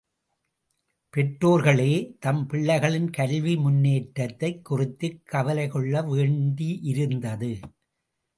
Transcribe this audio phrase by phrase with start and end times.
[1.13, 2.15] பெற்றோர்களே
[2.19, 7.61] தம் பிள்ளைகளின் கல்வி முன்னேற்றத்தைக் குறித்துக் கவலைகொள்ள வேண்டியிருந்தது.